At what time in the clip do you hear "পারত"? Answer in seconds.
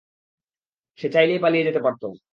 1.85-2.03